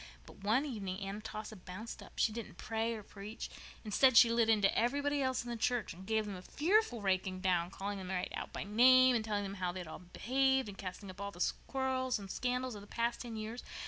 But 0.25 0.37
one 0.43 0.65
evening 0.65 0.99
Aunt 1.01 1.23
Atossa 1.23 1.55
bounced 1.55 2.01
up. 2.01 2.13
She 2.15 2.31
didn't 2.31 2.53
either 2.53 2.57
pray 2.65 2.95
or 2.95 3.03
preach. 3.03 3.51
Instead, 3.85 4.17
she 4.17 4.31
lit 4.31 4.49
into 4.49 4.75
everybody 4.75 5.21
else 5.21 5.43
in 5.43 5.51
the 5.51 5.55
church 5.55 5.93
and 5.93 6.07
gave 6.07 6.25
them 6.25 6.35
a 6.35 6.41
fearful 6.41 7.03
raking 7.03 7.41
down, 7.41 7.69
calling 7.69 7.99
them 7.99 8.09
right 8.09 8.33
out 8.35 8.51
by 8.51 8.63
name 8.63 9.15
and 9.15 9.23
telling 9.23 9.43
them 9.43 9.53
how 9.61 9.71
they 9.71 9.83
all 9.83 9.99
had 9.99 10.11
behaved, 10.13 10.67
and 10.67 10.79
casting 10.79 11.11
up 11.11 11.21
all 11.21 11.29
the 11.29 11.51
quarrels 11.67 12.17
and 12.17 12.31
scandals 12.31 12.73
of 12.73 12.81
the 12.81 12.87
past 12.87 13.21
ten 13.21 13.35
years. 13.35 13.61